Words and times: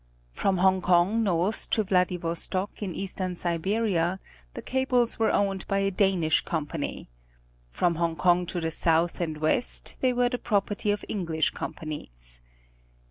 From 0.31 0.57
Hong 0.57 0.81
Kong 0.81 1.21
north 1.21 1.69
to 1.69 1.83
Vladivostok 1.83 2.81
in 2.81 2.95
Eastern 2.95 3.35
Siberia 3.35 4.19
the 4.55 4.63
cables 4.63 5.19
were 5.19 5.29
owned 5.31 5.67
by 5.67 5.77
a 5.77 5.91
Danish 5.91 6.41
company. 6.43 7.07
From 7.69 7.93
Hong 7.97 8.15
Kong 8.15 8.47
to 8.47 8.59
the 8.59 8.71
south 8.71 9.21
and 9.21 9.37
west 9.37 9.97
they 9.99 10.11
were 10.11 10.29
the 10.29 10.39
property 10.39 10.89
of 10.89 11.05
English 11.07 11.51
companies. 11.51 12.41